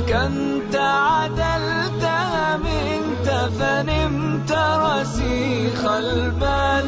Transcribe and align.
معك 0.00 0.12
أنت 0.12 0.76
عدلتها 0.76 2.56
منت 2.56 3.28
فنمت 3.58 4.52
رسيخ 4.52 5.84
البال. 5.84 6.86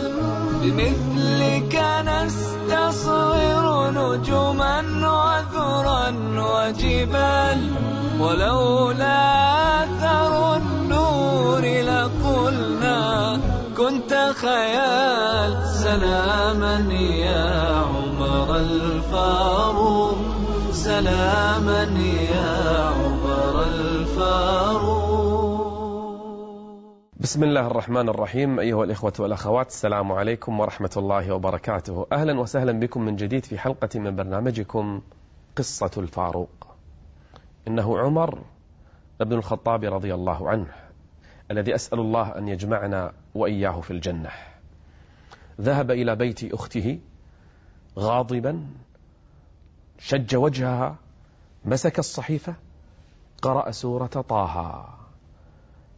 بمثلك 0.63 1.75
نستصغر 2.07 3.67
نجما 3.91 4.81
وذرا 5.09 6.09
وجبال. 6.37 7.61
ولولا 8.21 9.21
أثر 9.85 10.57
النور 10.57 11.61
لقلنا 11.61 13.41
كنت 13.77 14.13
خيال. 14.41 15.51
سلاما 15.83 16.77
يا 16.93 17.77
عمر 17.77 18.57
الفاروق 18.57 20.19
سلاما 20.73 21.83
يا 21.83 22.22
بسم 27.33 27.45
الله 27.45 27.67
الرحمن 27.67 28.09
الرحيم 28.09 28.61
أيها 28.61 28.85
الإخوة 28.85 29.13
والأخوات 29.19 29.69
السلام 29.69 30.13
عليكم 30.13 30.61
ورحمة 30.61 30.91
الله 30.97 31.33
وبركاته. 31.33 32.07
أهلا 32.13 32.41
وسهلا 32.41 32.73
بكم 32.73 33.03
من 33.03 33.17
جديد 33.17 33.45
في 33.45 33.59
حلقة 33.59 33.99
من 33.99 34.17
برنامجكم 34.17 35.03
قصة 35.57 35.91
الفاروق. 35.97 36.67
إنه 37.69 37.99
عمر 37.99 38.43
بن 39.21 39.33
الخطاب 39.33 39.85
رضي 39.85 40.15
الله 40.15 40.51
عنه 40.51 40.67
الذي 41.51 41.75
أسأل 41.75 42.01
الله 42.01 42.39
أن 42.39 42.49
يجمعنا 42.49 43.13
وإياه 43.35 43.81
في 43.81 43.91
الجنة. 43.91 44.31
ذهب 45.61 45.91
إلى 45.91 46.17
بيت 46.17 46.55
أخته 46.55 46.99
غاضبا 47.99 48.67
شج 49.99 50.37
وجهها 50.37 50.97
مسك 51.65 51.99
الصحيفة 51.99 52.55
قرأ 53.43 53.71
سورة 53.71 54.07
طه. 54.07 55.02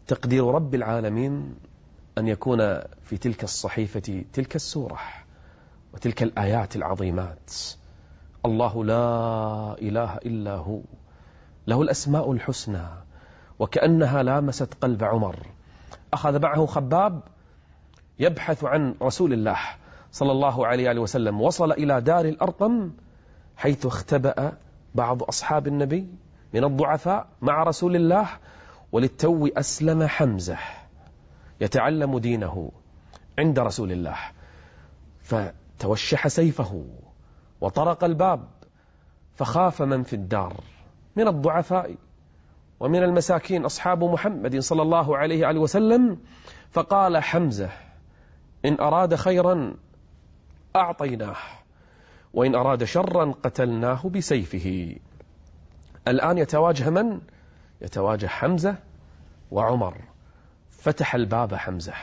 تقدير 0.06 0.44
رب 0.46 0.74
العالمين 0.74 1.54
أن 2.18 2.28
يكون 2.28 2.58
في 3.02 3.16
تلك 3.16 3.44
الصحيفة 3.44 4.24
تلك 4.32 4.56
السورة 4.56 4.98
وتلك 5.94 6.22
الآيات 6.22 6.76
العظيمات. 6.76 7.52
الله 8.46 8.84
لا 8.84 9.76
إله 9.78 10.16
إلا 10.16 10.54
هو 10.54 10.80
له 11.66 11.82
الأسماء 11.82 12.32
الحسنى 12.32 12.86
وكأنها 13.58 14.22
لامست 14.22 14.74
قلب 14.74 15.04
عمر. 15.04 15.36
أخذ 16.12 16.42
معه 16.42 16.66
خباب 16.66 17.22
يبحث 18.18 18.64
عن 18.64 18.94
رسول 19.02 19.32
الله 19.32 19.58
صلى 20.12 20.32
الله 20.32 20.66
عليه 20.66 21.00
وسلم 21.00 21.40
وصل 21.40 21.72
إلى 21.72 22.00
دار 22.00 22.24
الأرقم 22.24 22.90
حيث 23.56 23.86
اختبأ 23.86 24.52
بعض 24.94 25.22
أصحاب 25.22 25.66
النبي 25.66 26.08
من 26.54 26.64
الضعفاء 26.64 27.26
مع 27.42 27.62
رسول 27.62 27.96
الله 27.96 28.28
وللتو 28.94 29.46
أسلم 29.46 30.06
حمزة 30.06 30.58
يتعلم 31.60 32.18
دينه 32.18 32.72
عند 33.38 33.58
رسول 33.58 33.92
الله. 33.92 34.16
فتوشح 35.22 36.28
سيفه 36.28 36.84
وطرق 37.60 38.04
الباب 38.04 38.48
فخاف 39.34 39.82
من 39.82 40.02
في 40.02 40.12
الدار 40.12 40.60
من 41.16 41.28
الضعفاء 41.28 41.96
ومن 42.80 43.02
المساكين. 43.02 43.64
أصحاب 43.64 44.04
محمد 44.04 44.58
صلى 44.58 44.82
الله 44.82 45.16
عليه 45.16 45.58
وسلم 45.58 46.18
فقال 46.70 47.22
حمزة 47.22 47.70
إن 48.64 48.80
أراد 48.80 49.14
خيرا 49.14 49.76
أعطيناه 50.76 51.36
وإن 52.34 52.54
أراد 52.54 52.84
شرا 52.84 53.34
قتلناه 53.42 54.08
بسيفه. 54.08 54.96
الآن 56.08 56.38
يتواجه 56.38 56.90
من؟ 56.90 57.20
يتواجه 57.82 58.26
حمزة 58.26 58.76
وعمر. 59.50 59.94
فتح 60.70 61.14
الباب 61.14 61.54
حمزة 61.54 61.94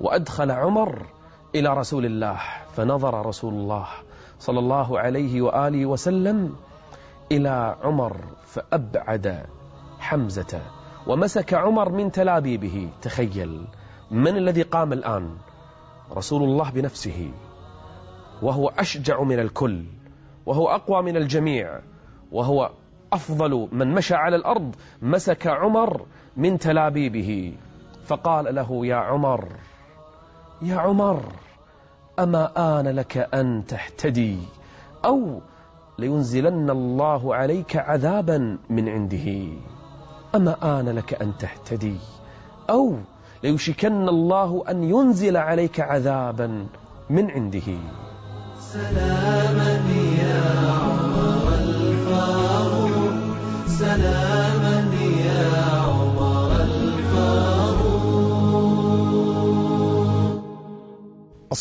وأدخل 0.00 0.50
عمر 0.50 1.06
إلى 1.54 1.68
رسول 1.68 2.06
الله 2.06 2.40
فنظر 2.76 3.26
رسول 3.26 3.54
الله 3.54 3.86
صلى 4.38 4.58
الله 4.58 4.98
عليه 4.98 5.42
وآله 5.42 5.86
وسلم 5.86 6.56
إلى 7.32 7.76
عمر 7.82 8.16
فأبعد 8.46 9.46
حمزة 9.98 10.62
ومسك 11.06 11.54
عمر 11.54 11.88
من 11.88 12.12
تلابيبه. 12.12 12.88
تخيل 13.02 13.64
من 14.10 14.36
الذي 14.36 14.62
قام 14.62 14.92
الآن 14.92 15.36
رسول 16.12 16.42
الله 16.42 16.70
بنفسه 16.70 17.30
وهو 18.42 18.68
أشجع 18.68 19.22
من 19.22 19.38
الكل 19.38 19.84
وهو 20.46 20.68
أقوى 20.68 21.02
من 21.02 21.16
الجميع 21.16 21.80
وهو 22.32 22.70
أفضل 23.14 23.68
من 23.72 23.94
مشى 23.94 24.14
على 24.14 24.36
الأرض 24.36 24.74
مسك 25.02 25.46
عمر 25.46 26.06
من 26.36 26.58
تلابيبه. 26.58 27.54
فقال 28.06 28.54
له 28.54 28.86
يا 28.86 28.96
عمر 28.96 29.48
يا 30.62 30.76
عمر 30.76 31.22
أما 32.18 32.52
آن 32.80 32.88
لك 32.88 33.16
أن 33.34 33.64
تهتدي 33.66 34.38
أو 35.04 35.40
لينزلن 35.98 36.70
الله 36.70 37.34
عليك 37.34 37.76
عذابا 37.76 38.58
من 38.70 38.88
عنده؟ 38.88 39.52
أما 40.34 40.80
آن 40.80 40.88
لك 40.88 41.22
أن 41.22 41.32
تهتدي 41.38 41.96
أو 42.70 42.96
ليشكن 43.42 44.08
الله 44.08 44.64
أن 44.70 44.82
ينزل 44.82 45.36
عليك 45.36 45.80
عذابا 45.80 46.66
من 47.10 47.30
عنده؟ 47.30 47.78
سلاما 48.60 49.73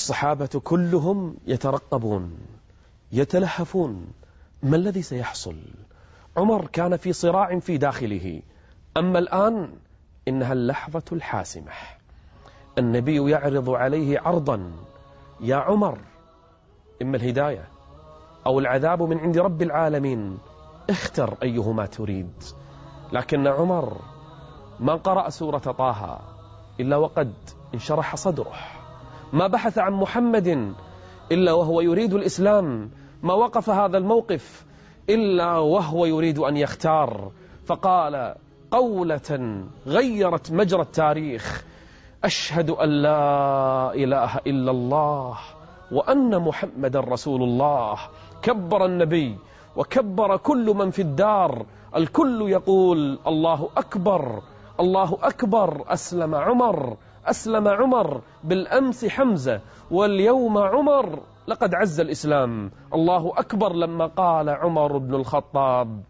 الصحابة 0.03 0.61
كلهم 0.63 1.35
يترقبون 1.47 2.37
يتلهفون 3.11 4.07
ما 4.63 4.75
الذي 4.75 5.01
سيحصل؟ 5.01 5.55
عمر 6.37 6.67
كان 6.67 6.97
في 6.97 7.13
صراع 7.13 7.59
في 7.59 7.77
داخله 7.77 8.41
أما 8.97 9.19
الآن 9.19 9.69
إنها 10.27 10.53
اللحظة 10.53 11.03
الحاسمة. 11.11 11.71
النبي 12.77 13.31
يعرض 13.31 13.69
عليه 13.69 14.19
عرضا 14.19 14.71
يا 15.41 15.55
عمر 15.55 15.97
إما 17.01 17.17
الهداية 17.17 17.67
أو 18.45 18.59
العذاب 18.59 19.01
من 19.01 19.19
عند 19.19 19.37
رب 19.37 19.61
العالمين 19.61 20.37
اختر 20.89 21.37
أيهما 21.43 21.85
تريد. 21.85 22.43
لكن 23.11 23.47
عمر 23.47 24.01
ما 24.79 24.95
قرأ 24.95 25.29
سورة 25.29 25.57
طه 25.57 26.19
إلا 26.79 26.97
وقد 26.97 27.33
انشرح 27.73 28.15
صدره. 28.15 28.82
ما 29.33 29.47
بحث 29.47 29.77
عن 29.77 29.93
محمد 29.93 30.73
إلا 31.31 31.53
وهو 31.53 31.81
يريد 31.81 32.13
الإسلام 32.13 32.89
ما 33.23 33.33
وقف 33.33 33.69
هذا 33.69 33.97
الموقف 33.97 34.65
إلا 35.09 35.57
وهو 35.57 36.05
يريد 36.05 36.39
أن 36.39 36.57
يختار. 36.57 37.31
فقال 37.65 38.35
قولة 38.71 39.63
غيرت 39.87 40.51
مجرى 40.51 40.81
التاريخ. 40.81 41.65
أشهد 42.23 42.69
أن 42.69 42.89
لا 42.89 43.93
إله 43.93 44.37
إلا 44.47 44.71
الله 44.71 45.37
وأن 45.91 46.39
محمد 46.39 46.97
رسول 46.97 47.43
الله. 47.43 47.97
كبر 48.41 48.85
النبي 48.85 49.37
وكبر 49.75 50.37
كل 50.37 50.65
من 50.65 50.91
في 50.91 51.01
الدار. 51.01 51.65
الكل 51.95 52.41
يقول 52.49 53.19
الله 53.27 53.69
أكبر 53.77 54.41
الله 54.79 55.17
أكبر 55.23 55.83
أسلم 55.87 56.35
عمر 56.35 56.97
أسلم 57.25 57.67
عمر 57.67 58.21
بالأمس 58.43 59.05
حمزة 59.05 59.61
واليوم 59.91 60.57
عمر 60.57 61.19
لقد 61.47 61.75
عز 61.75 61.99
الإسلام. 61.99 62.71
الله 62.93 63.33
أكبر 63.37 63.73
لما 63.73 64.05
قال 64.05 64.49
عمر 64.49 64.97
بن 64.97 65.15
الخطاب 65.15 66.03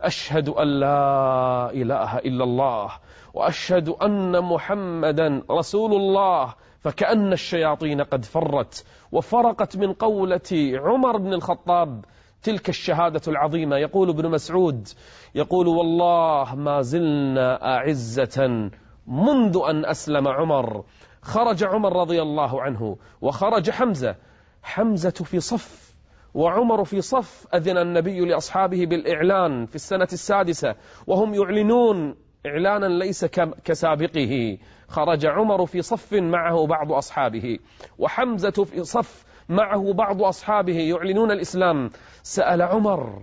أشهد 0.00 0.48
أن 0.48 0.80
لا 0.80 1.70
إله 1.70 2.18
إلا 2.18 2.44
الله 2.44 2.90
وأشهد 3.34 3.88
أن 3.88 4.44
محمدا 4.44 5.42
رسول 5.50 5.94
الله 5.94 6.54
فكأن 6.80 7.32
الشياطين 7.32 8.00
قد 8.00 8.24
فرت 8.24 8.84
وفرقت 9.12 9.76
من 9.76 9.92
قولة 9.92 10.78
عمر 10.84 11.16
بن 11.16 11.34
الخطاب 11.34 12.04
تلك 12.42 12.68
الشهادة 12.68 13.20
العظيمة. 13.28 13.76
يقول 13.76 14.08
ابن 14.08 14.30
مسعود 14.30 14.88
يقول 15.34 15.68
والله 15.68 16.54
ما 16.54 16.82
زلنا 16.82 17.76
أعزة 17.76 18.70
منذ 19.08 19.58
أن 19.70 19.84
أسلم 19.84 20.28
عمر 20.28 20.84
خرج 21.22 21.64
عمر 21.64 21.96
رضي 21.96 22.22
الله 22.22 22.62
عنه 22.62 22.96
وخرج 23.20 23.70
حمزة. 23.70 24.16
حمزة 24.62 25.10
في 25.10 25.40
صف 25.40 25.94
وعمر 26.34 26.84
في 26.84 27.00
صف 27.00 27.46
أذن 27.54 27.78
النبي 27.78 28.20
لأصحابه 28.20 28.86
بالإعلان 28.86 29.66
في 29.66 29.74
السنة 29.74 30.08
السادسة 30.12 30.74
وهم 31.06 31.34
يعلنون 31.34 32.14
إعلانا 32.46 32.86
ليس 32.86 33.24
كسابقه. 33.64 34.58
خرج 34.88 35.26
عمر 35.26 35.66
في 35.66 35.82
صف 35.82 36.14
معه 36.14 36.66
بعض 36.66 36.92
أصحابه 36.92 37.58
وحمزة 37.98 38.64
في 38.64 38.84
صف 38.84 39.24
معه 39.48 39.92
بعض 39.92 40.22
أصحابه 40.22 40.78
يعلنون 40.78 41.30
الإسلام. 41.30 41.90
سأل 42.22 42.62
عمر 42.62 43.22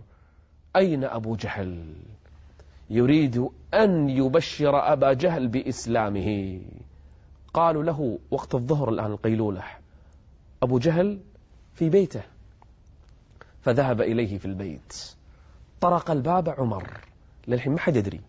أين 0.75 1.03
أبو 1.03 1.35
جهل؟ 1.35 1.95
يريد 2.89 3.49
أن 3.73 4.09
يبشر 4.09 4.93
أبا 4.93 5.13
جهل 5.13 5.47
بإسلامه. 5.47 6.61
قالوا 7.53 7.83
له 7.83 8.19
وقت 8.31 8.55
الظهر 8.55 8.89
الآن 8.89 9.11
القيلولة 9.11 9.63
أبو 10.63 10.79
جهل 10.79 11.19
في 11.73 11.89
بيته. 11.89 12.23
فذهب 13.61 14.01
إليه 14.01 14.37
في 14.37 14.45
البيت. 14.45 15.15
طرق 15.81 16.11
الباب 16.11 16.49
عمر 16.49 16.91
للحين 17.47 17.73
ما 17.73 17.79
حد 17.79 17.95
يدري. 17.95 18.21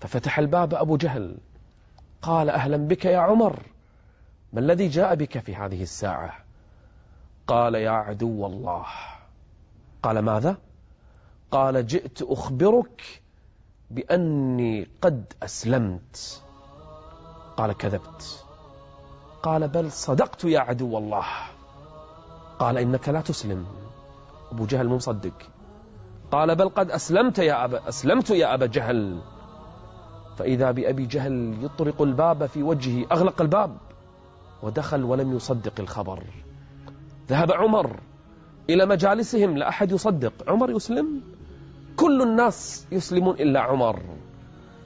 ففتح 0.00 0.38
الباب 0.38 0.74
أبو 0.74 0.96
جهل. 0.96 1.36
قال 2.22 2.50
أهلا 2.50 2.76
بك 2.76 3.04
يا 3.04 3.18
عمر. 3.18 3.62
ما 4.52 4.60
الذي 4.60 4.88
جاء 4.88 5.14
بك 5.14 5.38
في 5.38 5.54
هذه 5.54 5.82
الساعة؟ 5.82 6.44
قال 7.46 7.74
يا 7.74 7.90
عدو 7.90 8.46
الله. 8.46 8.86
قال 10.02 10.18
ماذا؟ 10.18 10.56
قال 11.50 11.86
جئت 11.86 12.22
أخبرك 12.22 13.22
بأني 13.90 14.88
قد 15.02 15.32
أسلمت. 15.42 16.42
قال 17.56 17.72
كذبت. 17.72 18.44
قال 19.42 19.68
بل 19.68 19.92
صدقت 19.92 20.44
يا 20.44 20.60
عدو 20.60 20.98
الله. 20.98 21.26
قال 22.58 22.78
إنك 22.78 23.08
لا 23.08 23.20
تسلم. 23.20 23.66
أبو 24.52 24.66
جهل 24.66 24.88
مصدق. 24.88 25.32
قال 26.30 26.56
بل 26.56 26.68
قد 26.68 26.90
أسلمت 26.90 27.38
يا 27.38 27.64
أبا 27.64 27.88
أسلمت 27.88 28.30
يا 28.30 28.54
أبا 28.54 28.66
جهل. 28.66 29.20
فإذا 30.36 30.70
بأبي 30.70 31.06
جهل 31.06 31.64
يطرق 31.64 32.02
الباب 32.02 32.46
في 32.46 32.62
وجهه 32.62 33.06
أغلق 33.12 33.40
الباب 33.42 33.76
ودخل 34.62 35.04
ولم 35.04 35.36
يصدق 35.36 35.80
الخبر. 35.80 36.24
ذهب 37.28 37.52
عمر 37.52 38.00
إلى 38.70 38.86
مجالسهم 38.86 39.56
لا 39.56 39.68
أحد 39.68 39.92
يصدق. 39.92 40.32
عمر 40.48 40.70
يسلم 40.70 41.22
كل 42.00 42.22
الناس 42.22 42.86
يسلمون 42.92 43.34
إلا 43.34 43.60
عمر. 43.60 44.00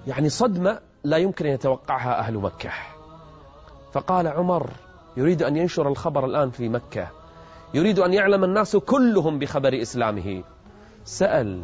يعني 0.06 0.28
صدمة 0.28 0.81
لا 1.05 1.16
يمكن 1.16 1.46
أن 1.46 1.52
يتوقعها 1.52 2.19
أهل 2.19 2.34
مكة. 2.34 2.70
فقال 3.93 4.26
عمر 4.28 4.70
يريد 5.16 5.43
أن 5.43 5.56
ينشر 5.56 5.88
الخبر 5.88 6.25
الآن 6.25 6.50
في 6.50 6.69
مكة. 6.69 7.08
يريد 7.75 7.99
أن 7.99 8.12
يعلم 8.12 8.44
الناس 8.44 8.76
كلهم 8.76 9.38
بخبر 9.38 9.82
إسلامه. 9.82 10.43
سأل 11.05 11.62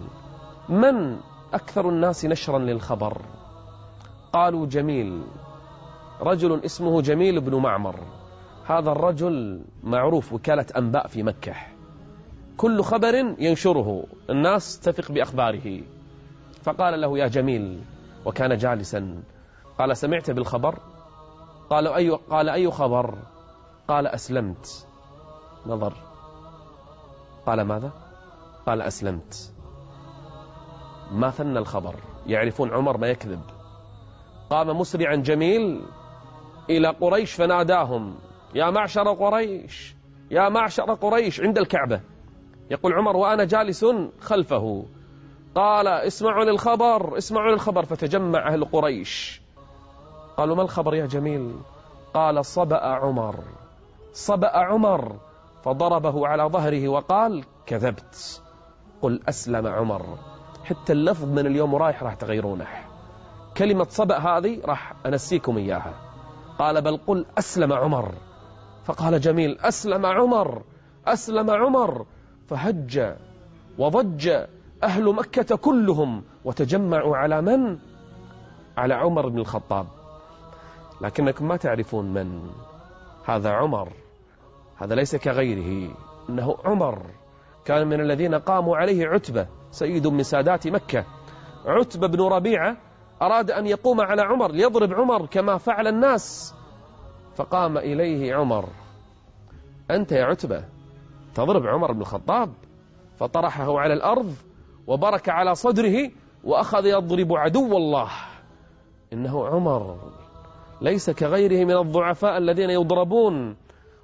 من 0.68 1.16
أكثر 1.54 1.88
الناس 1.88 2.24
نشرا 2.24 2.58
للخبر؟ 2.58 3.22
قالوا 4.32 4.66
جميل. 4.66 5.22
رجل 6.20 6.64
اسمه 6.64 7.02
جميل 7.02 7.40
بن 7.40 7.54
معمر. 7.54 7.96
هذا 8.66 8.92
الرجل 8.92 9.64
معروف 9.82 10.32
وكالة 10.32 10.66
أنباء 10.76 11.06
في 11.06 11.22
مكة. 11.22 11.54
كل 12.60 12.82
خبر 12.82 13.14
ينشره. 13.38 14.04
الناس 14.30 14.80
تثق 14.80 15.12
بأخباره. 15.12 15.82
فقال 16.62 17.00
له 17.00 17.18
يا 17.18 17.26
جميل 17.26 17.80
وكان 18.24 18.56
جالسا. 18.56 19.22
قال 19.78 19.96
سمعت 19.96 20.30
بالخبر؟ 20.30 20.78
قال 21.70 21.86
أي, 21.88 22.10
قال 22.10 22.48
أي 22.48 22.70
خبر؟ 22.70 23.18
قال 23.88 24.06
أسلمت. 24.06 24.86
نظر. 25.66 25.92
قال 27.46 27.62
ماذا؟ 27.62 27.90
قال 28.66 28.82
أسلمت. 28.82 29.52
ما 31.12 31.30
ثنى 31.30 31.58
الخبر. 31.58 31.94
يعرفون 32.26 32.70
عمر 32.70 32.96
ما 32.96 33.08
يكذب. 33.08 33.42
قام 34.50 34.78
مسرعا 34.78 35.16
جميل 35.16 35.82
إلى 36.70 36.88
قريش 36.88 37.32
فناداهم 37.32 38.14
يا 38.54 38.70
معشر 38.70 39.12
قريش 39.12 39.94
يا 40.30 40.48
معشر 40.48 40.94
قريش 40.94 41.40
عند 41.40 41.58
الكعبة. 41.58 42.00
يقول 42.70 42.92
عمر 42.92 43.16
وأنا 43.16 43.44
جالس 43.44 43.86
خلفه. 44.20 44.84
قال 45.54 45.88
اسمعوا 45.88 46.44
للخبر 46.44 47.18
اسمعوا 47.18 47.52
للخبر. 47.52 47.84
فتجمع 47.84 48.48
أهل 48.48 48.64
قريش. 48.64 49.42
قالوا 50.36 50.56
ما 50.56 50.62
الخبر 50.62 50.94
يا 50.94 51.06
جميل؟ 51.06 51.54
قال 52.14 52.44
صبأ 52.44 52.80
عمر. 52.80 53.34
صبأ 54.12 54.56
عمر. 54.56 55.16
فضربه 55.64 56.26
على 56.26 56.42
ظهره 56.42 56.88
وقال 56.88 57.44
كذبت. 57.66 58.42
قل 59.02 59.20
أسلم 59.28 59.66
عمر. 59.66 60.02
حتى 60.64 60.92
اللفظ 60.92 61.24
من 61.24 61.46
اليوم 61.46 61.74
رايح 61.74 62.02
راح 62.02 62.14
تغيرونه. 62.14 62.66
كلمة 63.56 63.86
صبأ 63.90 64.18
هذه 64.18 64.60
راح 64.64 64.94
أنسيكم 65.06 65.56
إياها. 65.56 65.94
قال 66.58 66.82
بل 66.82 66.96
قل 67.06 67.26
أسلم 67.38 67.72
عمر. 67.72 68.14
فقال 68.84 69.20
جميل 69.20 69.58
أسلم 69.60 70.06
عمر 70.06 70.62
أسلم 71.06 71.50
عمر. 71.50 72.06
فهج 72.50 73.16
وضج 73.78 74.28
أهل 74.82 75.14
مكة 75.14 75.56
كلهم 75.56 76.22
وتجمعوا 76.44 77.16
على 77.16 77.42
من؟ 77.42 77.78
على 78.76 78.94
عمر 78.94 79.28
بن 79.28 79.38
الخطاب. 79.38 79.86
لكنكم 81.00 81.48
ما 81.48 81.56
تعرفون 81.56 82.14
من. 82.14 82.50
هذا 83.26 83.50
عمر. 83.50 83.92
هذا 84.76 84.94
ليس 84.94 85.16
كغيره. 85.16 85.94
إنه 86.28 86.56
عمر. 86.64 87.02
كان 87.64 87.86
من 87.86 88.00
الذين 88.00 88.34
قاموا 88.34 88.76
عليه 88.76 89.06
عتبة 89.06 89.46
سيد 89.70 90.06
من 90.06 90.22
سادات 90.22 90.68
مكة. 90.68 91.04
عتبة 91.66 92.06
بن 92.06 92.20
ربيعة 92.20 92.76
أراد 93.22 93.50
أن 93.50 93.66
يقوم 93.66 94.00
على 94.00 94.22
عمر 94.22 94.52
ليضرب 94.52 94.92
عمر 94.92 95.26
كما 95.26 95.58
فعل 95.58 95.86
الناس. 95.86 96.54
فقام 97.36 97.78
إليه 97.78 98.34
عمر. 98.34 98.68
أنت 99.90 100.12
يا 100.12 100.24
عتبة. 100.24 100.79
تضرب 101.34 101.66
عمر 101.66 101.92
بن 101.92 102.00
الخطاب 102.00 102.52
فطرحه 103.18 103.78
على 103.78 103.94
الأرض 103.94 104.34
وبرك 104.86 105.28
على 105.28 105.54
صدره 105.54 106.10
وأخذ 106.44 106.86
يضرب 106.86 107.32
عدو 107.32 107.76
الله. 107.76 108.10
إنه 109.12 109.46
عمر 109.46 109.96
ليس 110.80 111.10
كغيره 111.10 111.64
من 111.64 111.76
الضعفاء 111.76 112.38
الذين 112.38 112.70
يضربون 112.70 113.56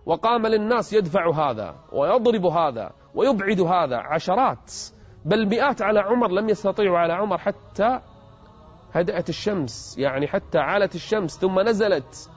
وقام 0.07 0.47
للناس 0.47 0.93
يدفع 0.93 1.31
هذا 1.31 1.75
ويضرب 1.93 2.47
هذا 2.47 2.93
ويبعد 3.15 3.61
هذا 3.61 3.97
عشرات 3.97 4.73
بل 5.25 5.49
مئات 5.49 5.83
على 5.83 6.01
عمر 6.01 6.31
لم 6.31 6.49
يستطيعوا 6.49 6.99
على 6.99 7.13
عمر 7.13 7.39
حتى 7.39 8.01
هدأت 8.93 9.29
الشمس 9.29 9.99
يعني 9.99 10.27
حتى 10.27 10.59
عالت 10.59 10.95
الشمس 10.95 11.39
ثم 11.39 11.61
نزلت. 11.61 12.31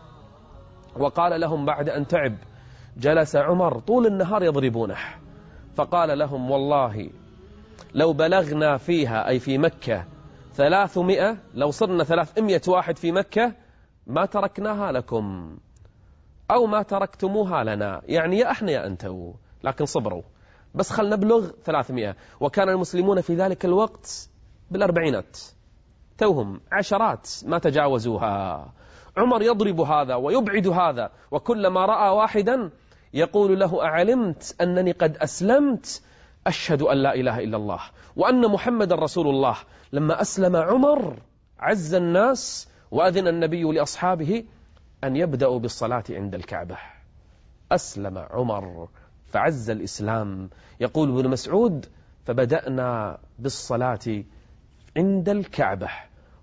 وقال 1.00 1.42
لهم 1.42 1.66
بعد 1.66 1.90
أن 1.90 2.08
تعب 2.08 2.36
جلس 3.00 3.36
عمر 3.36 3.80
طول 3.80 4.08
النهار 4.08 4.44
يضربونه. 4.44 4.98
فقال 5.76 6.18
لهم 6.20 6.52
والله 6.52 7.10
لو 7.96 8.14
بلغنا 8.14 8.78
فيها 8.78 9.28
أي 9.28 9.40
في 9.40 9.58
مكة 9.58 10.06
ثلاثمائة 10.54 11.38
لو 11.54 11.72
صرنا 11.72 12.04
ثلاثمائة 12.04 12.62
واحد 12.68 12.98
في 12.98 13.12
مكة 13.12 13.54
ما 14.08 14.26
تركناها 14.26 14.92
لكم 14.92 15.58
أو 16.52 16.66
ما 16.66 16.82
تركتموها 16.82 17.64
لنا. 17.64 18.02
يعني 18.06 18.40
يا 18.40 18.52
إحنا 18.52 18.72
يا 18.72 18.88
أنتوا 18.88 19.34
لكن 19.64 19.86
صبروا. 19.86 20.24
بس 20.76 20.90
خل 20.92 21.10
نبلغ 21.10 21.48
ثلاثمائة. 21.64 22.16
وكان 22.40 22.70
المسلمون 22.70 23.22
في 23.22 23.36
ذلك 23.36 23.66
الوقت 23.66 24.30
بالأربعينات. 24.72 25.38
توهم 26.18 26.62
عشرات 26.72 27.30
ما 27.46 27.60
تجاوزوها. 27.60 28.66
عمر 29.18 29.42
يضرب 29.42 29.82
هذا 29.82 30.16
ويبعد 30.16 30.68
هذا 30.68 31.12
وكلما 31.32 31.86
رأى 31.86 32.16
واحدا 32.16 32.72
يقول 33.14 33.60
له 33.60 33.84
أعلمت 33.86 34.56
أنني 34.62 34.92
قد 34.92 35.18
أسلمت. 35.18 36.02
أشهد 36.48 36.82
أن 36.82 36.98
لا 36.98 37.16
إله 37.16 37.40
إلا 37.40 37.58
الله 37.58 37.80
وأن 38.16 38.52
محمد 38.52 38.94
رسول 38.94 39.28
الله. 39.28 39.56
لما 39.94 40.22
أسلم 40.22 40.56
عمر 40.56 41.20
عز 41.60 41.94
الناس 41.94 42.68
وأذن 42.92 43.28
النبي 43.28 43.64
لأصحابه 43.64 44.44
أن 45.04 45.16
يبدأوا 45.16 45.60
بالصلاة 45.60 46.04
عند 46.10 46.36
الكعبة. 46.36 46.78
أسلم 47.72 48.18
عمر 48.18 48.88
فعز 49.26 49.70
الإسلام. 49.70 50.50
يقول 50.80 51.20
ابن 51.20 51.30
مسعود 51.30 51.86
فبدأنا 52.26 53.18
بالصلاة 53.40 54.24
عند 54.98 55.30
الكعبة 55.30 55.90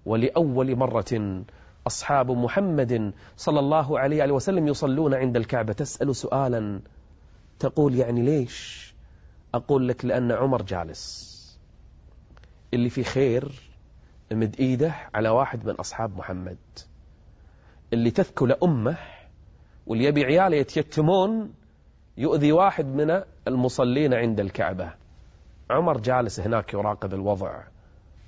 ولأول 0.07 0.77
مرة 0.77 1.43
أصحاب 1.87 2.31
محمد 2.31 3.13
صلى 3.37 3.61
الله 3.61 3.99
عليه 3.99 4.33
وسلم 4.33 4.69
يصلون 4.69 5.15
عند 5.15 5.37
الكعبة. 5.37 5.73
تسأل 5.73 6.17
سؤالا. 6.17 6.81
تقول 7.59 7.95
يعني 7.95 8.23
ليش؟ 8.23 8.87
أقول 9.55 9.89
لك 9.89 10.05
لأن 10.05 10.33
عمر 10.33 10.63
جالس. 10.63 11.37
اللي 12.75 12.91
في 12.91 13.05
خير 13.05 13.53
مد 14.33 14.57
إيده 14.61 14.95
على 15.15 15.29
واحد 15.29 15.67
من 15.67 15.75
أصحاب 15.75 16.17
محمد. 16.17 16.59
اللي 17.93 18.11
تثكل 18.11 18.53
أمه 18.53 18.97
واللي 19.87 20.05
يبي 20.05 20.25
عياله 20.25 20.57
يتيتمون 20.57 21.53
يؤذي 22.17 22.53
واحد 22.53 22.87
من 22.87 23.23
المصلين 23.49 24.15
عند 24.15 24.41
الكعبة. 24.41 24.91
عمر 25.71 25.99
جالس 25.99 26.41
هناك 26.41 26.75
يراقب 26.75 27.15
الوضع. 27.15 27.63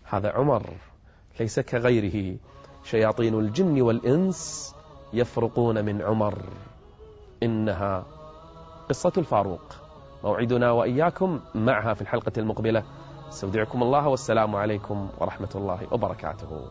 هذا 0.05 0.31
عمر 0.31 0.71
ليس 1.41 1.61
كغيره. 1.61 2.37
شياطين 2.85 3.35
الجن 3.39 3.83
والإنس 3.83 4.75
يفرقون 5.13 5.85
من 5.85 6.03
عمر. 6.03 6.39
إنها 7.43 8.05
قصة 8.89 9.13
الفاروق. 9.19 9.61
موعدنا 10.25 10.71
وإياكم 10.71 11.41
معها 11.55 11.95
في 11.95 12.03
الحلقة 12.03 12.33
المقبلة. 12.39 12.83
استودعكم 13.29 13.83
الله 13.83 14.09
والسلام 14.09 14.57
عليكم 14.57 15.09
ورحمة 15.19 15.49
الله 15.55 15.79
وبركاته. 15.91 16.71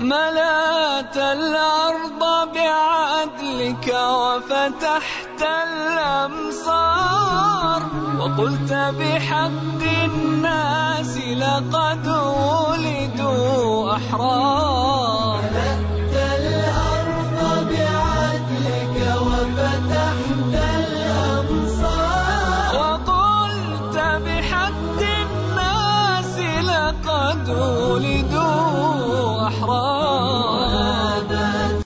ملأت 0.00 1.16
الأرض 1.16 2.22
بعدلك 2.54 3.94
وفتحت 3.94 5.42
الأمصار. 5.42 7.33
وقلت 8.24 8.72
بحق 8.72 9.82
الناس 10.04 11.16
لقد 11.16 12.08
ولدوا 12.08 13.96
أحرار. 13.96 15.73